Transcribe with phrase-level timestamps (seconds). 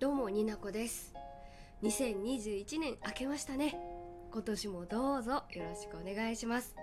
[0.00, 1.12] どうもになこです。
[1.82, 3.76] 2021年明けましたね。
[4.32, 6.74] 今年もどうぞよろしくお願いします。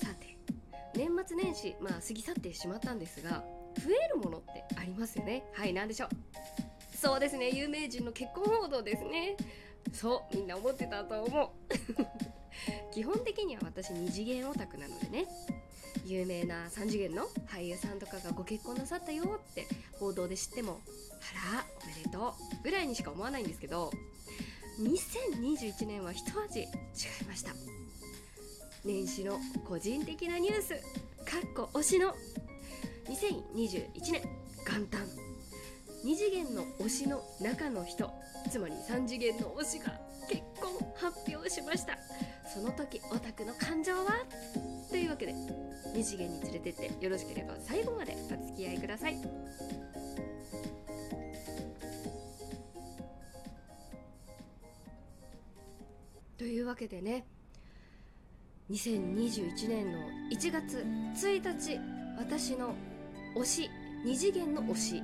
[0.00, 0.38] さて
[0.94, 3.44] 年末年始まあ過ぎ去ってしまったんですが
[3.76, 5.44] 増えるものってありますよね。
[5.52, 6.08] はい何でしょう。
[6.96, 9.36] そうですね有名人の結婚報道ですね。
[9.92, 11.50] そうみんな思ってたと思う。
[12.90, 15.26] 基本的には私二次元オタクなのでね。
[16.08, 19.66] 有名な3次元の俳優さんとかがご結婚なさったよって
[20.00, 20.80] 報道で知っても
[21.52, 23.90] あらおめでとうぐらいにしか思わないんですけど
[24.80, 26.66] 2021年は一味違い
[27.28, 27.52] ました。
[28.84, 30.76] 年始の個人的なニュースか
[31.44, 32.14] っこ推しの
[33.08, 34.22] 2021年
[34.64, 35.27] 元旦。
[36.08, 38.10] 2次元の推しの中の人。
[38.50, 39.92] つまり3次元の推しが
[40.26, 41.98] 結婚発表しました。
[42.46, 44.06] その時オタクの感情は？
[44.88, 49.16] というわけで2次元に連れてってよろしければ最後までお付き合いください。
[56.38, 57.26] というわけでね
[58.70, 59.98] 2021年の
[60.32, 61.78] 1月1日
[62.16, 62.74] 私の
[63.36, 63.70] 推し
[64.06, 65.02] 2次元の推し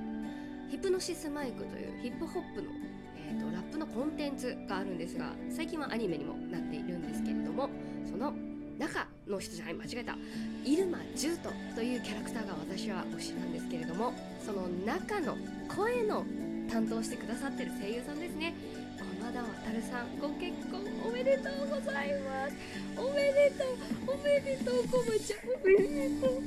[0.75, 2.67] ヒプノシスマイクというヒップホップの、
[3.15, 7.69] えーと、ラップのコンテンツがあるんですが最近はアニメにもなっているんですけれども
[8.03, 8.33] その
[8.77, 10.17] 中の人じゃない間違えた
[10.65, 11.37] 入間獣人
[11.75, 14.11] というキャラクターが私は推しなんですけれども
[14.45, 15.37] その中の
[15.73, 16.25] 声の
[16.69, 18.53] 担当してくださってる声優さんですね。
[18.99, 19.45] 駒田渉
[19.89, 22.55] さんご結婚おめでとうございます。
[22.97, 23.77] おめでとう
[24.13, 26.43] おめでとうこまちゃんおめでとう。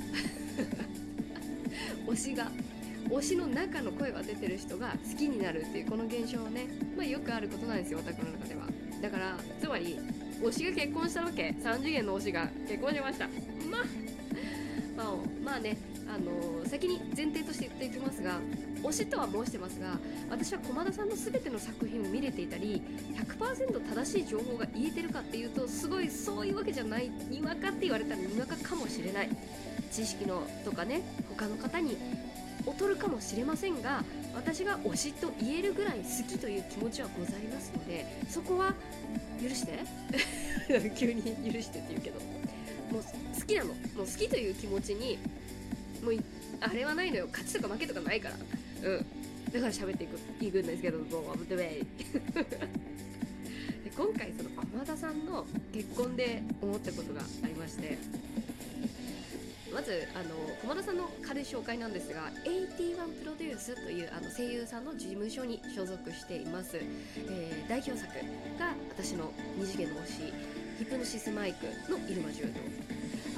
[2.13, 2.53] 推しが
[3.11, 8.67] 推しの中の声が出てる人が好きになるっていうこの現象はね、まあ、よくあることなんですよオタクの中では。
[9.01, 9.99] だからつまり
[10.43, 11.55] 推しが結婚したわけ。
[11.63, 13.27] 3次元の推しが結婚しました。
[13.71, 14.09] まあ
[14.97, 15.07] まあ、
[15.45, 18.41] まあねあのー、先に前提として言っていきますが
[18.83, 19.99] 推しとは申してますが
[20.31, 22.83] 私は駒田さんの全ての作品を見れていたり
[23.39, 29.29] 100%正しい情報が言えてるかっていうとすごいそういうわけじゃないにわかって言われたらにわかかもしれない。
[29.91, 31.97] 知識のとかね他の方に
[32.69, 38.75] 劣るかもしれませんが私が推しと言えるぐらい好きという気持ちはございますのでそこは
[39.43, 39.79] 許して。
[40.97, 42.21] 急に許してって言うけど。
[42.91, 43.75] もう好きなの。
[43.75, 45.19] もう好きという気持ちに
[46.03, 46.15] もう
[46.61, 47.29] あれはないのよ。
[47.31, 48.37] 勝ちとか負けとかないから。
[48.91, 49.07] うん。
[49.53, 51.87] だから喋っていくいくんですけどもう で
[53.97, 57.97] 今回その駒田さんの結婚で思ったことがありまして。
[59.73, 66.79] まずあの駒田さんの軽い紹介なんですが81プロデュースというあの声優さんの事務所に所属しています、
[67.17, 68.13] えー、代表作
[68.59, 70.13] が私の二次元の推し
[70.79, 72.49] ヒプノシスマイクの入間柔道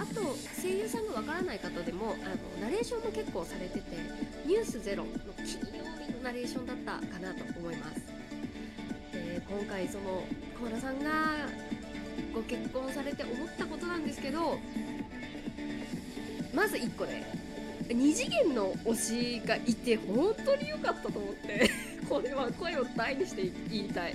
[0.01, 0.21] あと
[0.61, 3.97] 声優さんがわからない方でもあのナレーションも結構されてて
[4.47, 5.11] 「ニュースゼロの
[5.45, 8.01] 金曜日のナレーションだったかなと思います。
[9.13, 10.23] で今回その
[10.59, 11.49] 駒田さんが
[12.33, 14.59] ご結婚されて思ったことなんですけど
[16.55, 17.25] まず1個ね。
[17.89, 21.71] 2次元の推しがいて本当に良かったと思って。
[22.09, 24.15] これは声を大にして言いたい。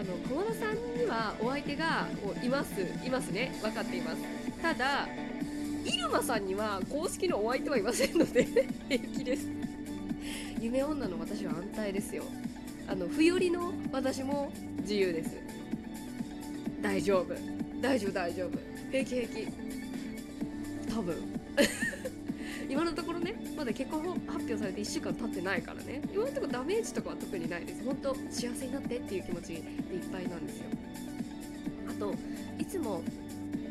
[0.00, 2.06] あの駒田さんにはお相手が
[2.42, 2.80] います。
[3.04, 3.52] いますね。
[3.60, 4.22] 分かっています。
[4.62, 5.08] ただ
[5.84, 8.46] 入間さんには公式のお相手はいませんので
[8.88, 9.46] 平気です。
[10.60, 12.24] 夢女の私は安泰ですよ。
[12.88, 14.50] あの不よりの私も
[14.80, 15.36] 自由です。
[16.80, 17.34] 大丈夫。
[17.80, 18.58] 大丈夫大丈夫。
[18.90, 19.67] 平気平気。
[20.98, 21.14] 多分。
[22.68, 26.02] 今のところねまだ結婚発表されて1週間経ってないからね。
[26.12, 27.84] 今のところダメージとかは特にないです。
[27.84, 29.62] 本当幸せになってっていう気持ちでいっ
[30.12, 30.64] ぱいなんですよ。
[31.88, 32.14] あと
[32.58, 33.02] いつも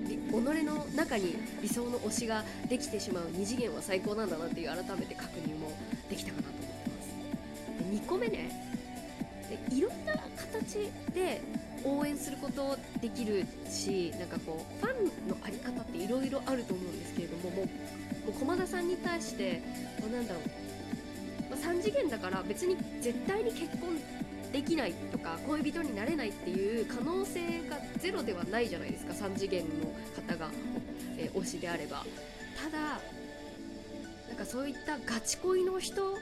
[0.08, 5.72] 己の中に理想の推しができてしまう2次元は最高なんだなっていう改めて確認も
[6.10, 7.92] できたかなと思ってます。
[7.92, 8.50] で2個目ね。
[9.70, 11.42] でいろんな形で
[11.88, 17.64] 応援することできるしなんかこうファンの在り方っていろいろあると思うんですけれどもも
[18.28, 19.62] う駒田さんに対して、
[20.02, 20.44] まあ、なんだろう、
[21.50, 23.98] まあ、3次元だから別に絶対に結婚
[24.51, 30.50] できないとか恋人になれないっていう可能性がゼロではないじゃないですか3次元の方が、
[31.18, 32.04] えー、推しであれば。
[32.57, 33.00] ただ
[34.28, 36.18] なんかそういったガチ恋の人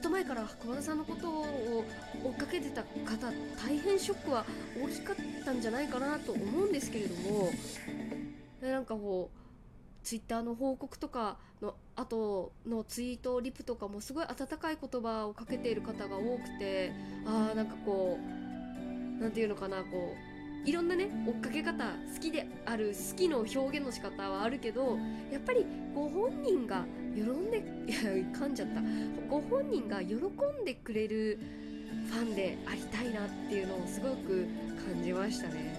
[0.00, 1.84] っと前から熊田さんのことを
[2.24, 3.30] 追っかけてた方
[3.62, 4.46] 大変ショックは
[4.82, 7.50] 大きかったんじゃないかなと思うんですけれども
[8.62, 9.38] なんかこう
[10.02, 16.92] ツイッターの報告とかの後のツイートリプとかもすごい温かい言葉をかけている方が多くて
[17.26, 20.14] ああなんかこう何て言うのかなこ
[20.64, 24.96] ういろんなね追っかけ方好きである好きの表現の仕方はあるけど
[25.30, 28.00] やっぱりご本人が喜んでいや
[28.32, 28.80] 噛んじゃった。
[29.28, 31.38] ご本人が喜んでくれる
[32.08, 34.46] ファンでありたいなっていうのをすごく
[34.84, 35.74] 感じましたね、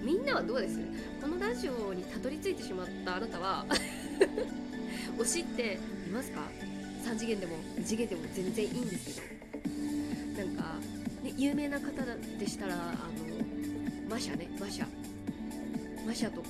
[0.00, 0.78] うん、みんなはどうです？
[1.20, 3.66] このラジオにたどり着いてしまったあなたは
[5.18, 6.48] 推しっていますか
[7.04, 9.40] ？3次元でも2次元でも全然いいんですけど。
[10.38, 10.62] なんか、
[11.22, 11.90] ね、有名な方
[12.38, 14.86] でしたらあのマシャねマシャ
[16.06, 16.48] マシャとか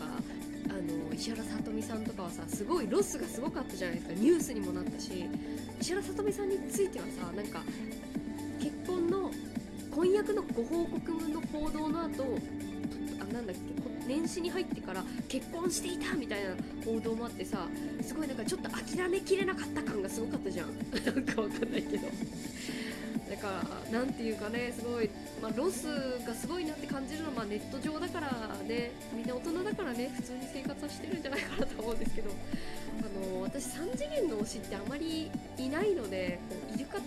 [0.81, 4.15] の石原さとみさんとかはさすごいロスがすごかったじゃないですか。
[4.15, 5.27] ニュースにもなったし
[5.81, 7.62] 石原さとみさんについてはさなんか
[8.61, 9.31] 結婚の
[9.91, 12.25] 婚約のご報告の報道の後
[13.21, 16.50] あなんだっけ年始に入ってから結婚していたみたいな
[16.85, 17.67] 報道もあってさ
[18.03, 20.69] すごいなんかちょっと諦めきれなかった感がすごかったじゃん。
[21.05, 22.09] なんかわかんないけど。
[23.31, 23.62] だか
[23.93, 25.09] らなんていうかねすごい、
[25.41, 25.87] まあ、ロス
[26.27, 28.29] がすごいなって感じるのは、まあ、ネット上だから
[28.67, 32.31] ねみんな大人だからね普通に生活はしてるんじゃないかなと思うんですけど
[32.99, 36.99] あの私3次元の推しってあまりいないのでこういる方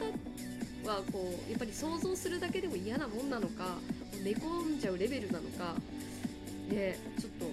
[0.90, 3.78] はこうやっぱり想像するだけでも嫌なもんなのか
[4.24, 5.76] 寝込んじゃうレベルなのか
[6.70, 7.46] でちょっと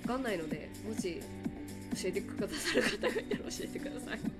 [0.00, 1.20] 分かんないのでもし
[2.02, 4.35] 教えてくださる方がいたら教えてください。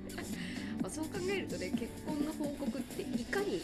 [0.96, 3.60] そう考えるとね結婚の報告っていかに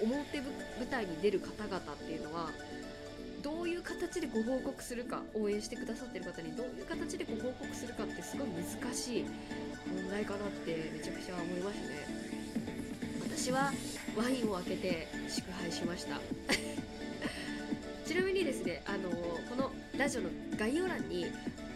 [0.00, 0.46] 表舞
[0.88, 2.50] 台に出る方々っていうのは
[3.42, 9.24] どういう形でご報告するか応援してくださってる方にどういう形でご報告するかってすごい難しい
[9.92, 12.06] 問題かなってめちゃくちゃ思いましたね。
[13.28, 13.72] 私は
[14.16, 16.20] ワインを開けて祝杯しました。
[18.06, 21.26] ちなみにですねあのこのラジオの概要欄に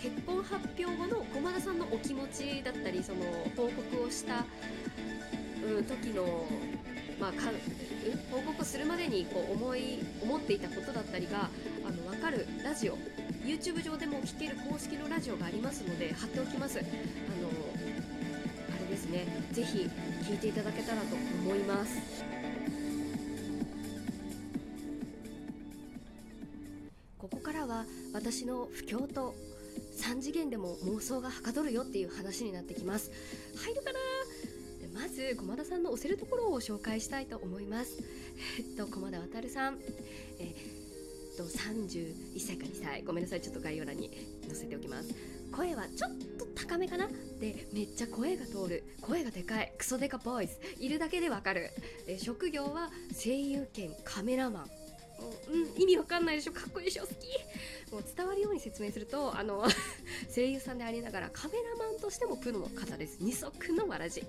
[0.03, 3.21] 結婚発表後の駒田さんのお気持ちだったりその
[3.57, 4.45] 報告をした、
[5.65, 6.45] うん、時の、
[7.21, 7.53] まあ、か
[8.33, 11.49] 報告するまでにこう思い思っていたことだったりが
[11.87, 12.99] あの分かるラジオ
[13.45, 16.79] YouTube 上でも聴ける公式のラジオがありますので貼っておきます。
[16.79, 19.89] あのあれですねぜひ
[20.27, 22.43] 聴いていただけたらと思います。
[28.13, 29.35] 私の不況と
[29.97, 33.11] 3次元でも妄想がはかどるよっていう話になってきます。
[33.57, 33.99] 入るかな？
[35.01, 37.99] まず駒田さんの押せるところを紹介したいと思います。
[38.59, 39.79] えっと駒田渉さん。
[40.39, 43.03] えっと31歳か2歳。
[43.03, 44.11] ごめんなさいちょっと概要欄に
[44.47, 45.15] 載せておきます。
[45.51, 47.09] 声はちょっと高めかな？
[47.41, 48.85] でめっちゃ声が通る。
[49.01, 49.73] 声がでかい。
[49.79, 50.61] クソデカボイス。
[50.79, 51.71] いるだけでわかる。
[52.07, 54.71] え職業は声優兼カメラマン。
[55.49, 56.53] うん、意味わかんないでしょ。
[56.53, 57.03] かっこいいでしょ。
[57.03, 57.93] 好き。
[57.93, 59.67] もう伝わるように説明するとあの
[60.35, 63.19] 声優さんでありながらカメラマンとしてもプロの方です。
[63.21, 64.23] 二足のわらじ。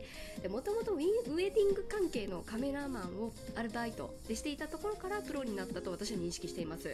[0.50, 1.00] もともとウェ
[1.36, 6.90] ディング関係のカメラマンをアルバイトでしていたところからプロになったと私は認識しています。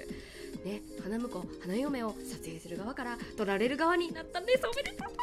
[0.64, 4.68] ね花婿花嫁を撮影する側から撮られる側になったんです。
[4.68, 5.14] おめでとう。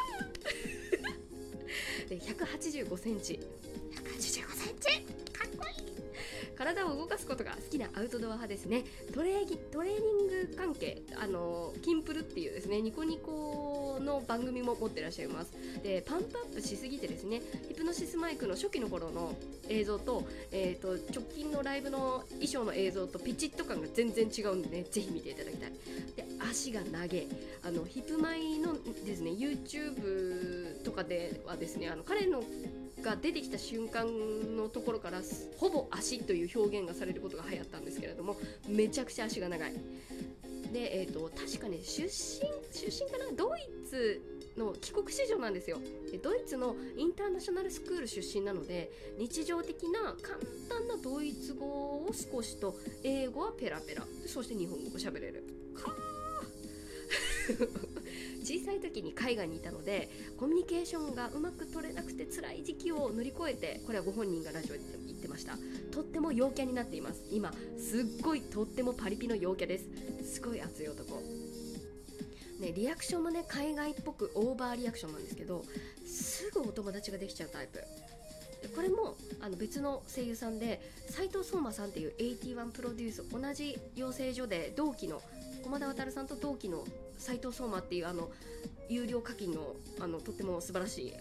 [2.08, 3.40] で185センチ。
[3.92, 5.25] 185センチ。
[6.56, 8.85] 体を動かすことが好きなアウトドア派ですね。
[9.12, 15.53] トレートレーニング関係あのキンプルっていうですねニコニコの番組も持ってらっしゃいます。
[15.82, 19.37] でパンプアップしすぎてですねヒプノシスマイクの初期の頃の
[19.69, 25.73] 映像と,、えーと、直近のライブの衣装の映像とピチッと感が全然違うんでねぜひ見ていただきたい。
[26.17, 27.26] で足が長い
[27.62, 28.75] あのヒプマイの
[29.05, 32.43] ですね YouTube とかではですねあの彼の
[33.06, 34.05] が出てきた瞬間
[34.57, 35.21] のところから
[35.59, 38.37] ほぼ足という表現がされることが流行ったんですけれども
[38.69, 39.73] めちゃくちゃ足が長い。
[40.73, 42.11] で、えーと、確かね出身
[42.73, 43.33] 出身かな？
[43.37, 44.21] ドイツ
[44.59, 45.78] の帰国子女なんですよ。
[46.11, 50.38] でドイツのインターナショナルスクール出身なので日常的な簡
[50.69, 54.02] 単なドイツ語を少しと英語はペラペラ。
[54.26, 55.45] そして日本語を喋れる。
[55.75, 55.95] か
[58.42, 65.55] 小さい時に海外にいたのでコミュニケーションがうまく取れなくて辛い時期を乗り越えてこれはご本人がラジオで言ってました。
[65.90, 67.23] とっても陽キャになっています。
[67.33, 69.85] 今すっごいとってもパリピの陽キャです。
[70.35, 71.23] すごい熱い男。
[72.61, 75.62] ね、リアクションもね海外っぽくオーバーリアクションなんですけど
[76.07, 77.83] すぐお友達ができちゃうタイプ。
[78.75, 85.23] これもあの別の声優さんで斉藤壮馬さんっていう81プロデュース同じ養成所で同期の
[85.66, 86.85] 駒田渉さんと同期の
[87.18, 88.30] 斉藤壮馬っていうあの
[88.88, 91.12] 有料課金のあのとっても素晴らしい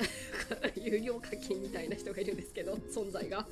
[0.79, 3.47] 有料課金みたいな人がいるんですけど存在が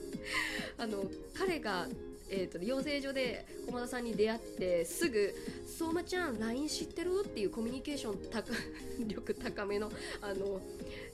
[0.77, 1.87] あの彼が
[2.29, 5.35] えーと、養成所で駒田さんに出会ってすぐ
[5.67, 8.17] 「相馬ちゃん LINE 知ってる?」っていうコミュニケーション
[9.07, 10.59] 力高めのあの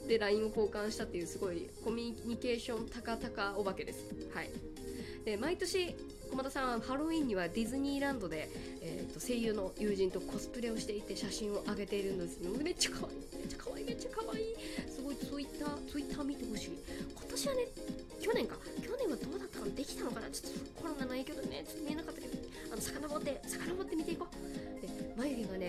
[0.08, 4.06] で LINE を交換したっていうすごいコミュニケーション高々お化けです。
[4.34, 4.50] はい、
[5.26, 5.96] で毎年
[6.30, 8.50] 駒田さんハロウィンにはディズニーランドで、
[8.82, 12.40] えーと、声優の友人とコスプレをしていて写真を上げているんです。
[12.64, 13.16] めっちゃ可愛い。
[13.36, 13.86] めっちゃ可愛い。
[13.86, 14.56] めっちゃ可愛い。
[14.90, 16.70] すごい Twitter 見てほしい。
[17.16, 17.68] 今年はね
[18.22, 18.58] 去年か。
[18.82, 19.76] 去年はどうだったの？
[19.76, 20.30] できたのかな？
[20.30, 22.38] ちょっとコロナの影響でねちょっと見えなかったけど。
[22.72, 24.82] あの遡って遡って見ていこう。
[24.82, 24.89] で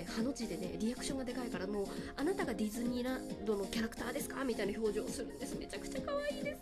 [0.00, 4.42] ねハの字でねリアクションがでかいからもうあなたがディズニーランドのキャラクターですか？
[4.44, 5.56] みたいな表情をするんです。
[5.58, 6.58] めちゃくちゃ可愛いです。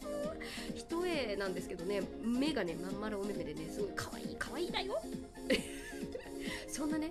[0.75, 5.01] 一重なんですけどね目がねまん丸お目目でねすごい可愛い可愛いだよ。
[6.69, 7.11] そんなね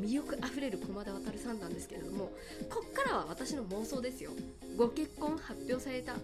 [0.00, 2.32] 魅力あふれる駒田渉さんなんですけれども
[2.70, 4.30] こっからは私の妄想ですよ。
[4.76, 6.14] ご結婚発表された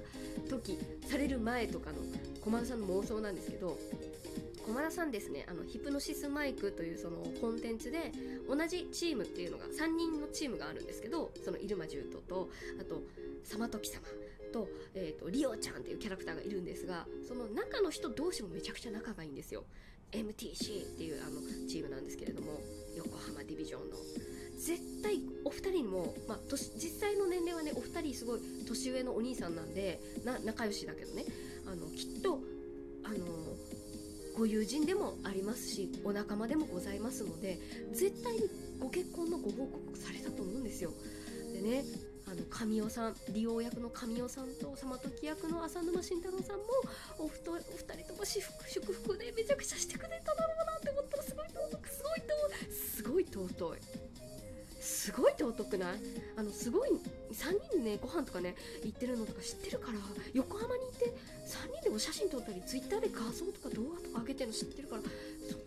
[0.49, 1.99] 時される前とかの
[2.41, 3.79] 駒田さんの妄想なんですけど
[4.69, 5.47] 駒田さんですね。
[5.49, 8.13] あのヒプノシスマイクというそのコンテンツで
[8.47, 13.01] 同じチームっていうのが3人のチームがあるんですけどその入間獣人とあと
[13.45, 14.03] 様時様
[14.53, 19.65] と,、えーと、リオちゃんっていうキャラクターがいるんですがその中の人同士もめちゃくちゃ仲がいいんですよ。
[20.13, 22.61] MTC っていうあのチームなんですけれども
[22.97, 23.97] 横浜ディビジョンの。
[24.59, 31.25] 絶対お二人にも、まあ、実際の年齢はねお二人すごい年上のお兄さんなんでな仲良しだけどね。
[31.67, 32.41] あのきっと
[33.05, 33.17] あの
[34.39, 37.59] ご友人でもありますしお仲間でもございますので
[37.93, 38.43] 絶対に
[38.79, 40.93] ご結婚のご報告されたと思うんですよ。
[41.53, 41.85] でね
[42.31, 46.65] あの神尾さん利用役の神尾さんと様時役の浅沼慎太郎さんも
[47.19, 52.19] おふとお二人とも私服祝福でめちゃくちゃしてくれただろうなって思ったらすごい尊くすごい
[52.71, 54.08] すごい尊い。
[54.89, 55.99] すごい尊くない？
[56.37, 56.91] あのすごい
[57.31, 59.99] 3人でねご飯とかね行ってるのとか知ってるから
[60.33, 61.15] 横浜に行って
[61.47, 65.11] 3人でお写真撮ったり Twitter で画像とか動画とか上げてるの知ってるからそん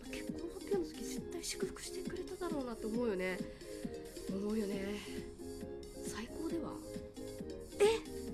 [0.02, 3.38] な結婚発表の時絶対祝福してくれただろうなって思うよね。
[4.28, 4.98] 思うよね。
[6.04, 6.72] 最高では。
[7.78, 7.84] え？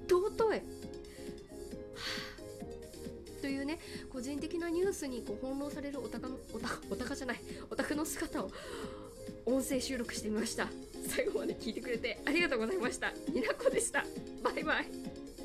[0.08, 0.62] 尊い。
[3.42, 3.78] というね
[4.10, 7.40] 個人的なニュースにこう翻弄されるおたかおたおたかじゃない。
[7.70, 8.50] おたくの姿を
[9.58, 10.68] 音声収録してみました。
[11.04, 13.12] 最後まで聞いてくれてありがとうございました。
[13.32, 14.04] になこでした。
[14.44, 15.07] バイバイ。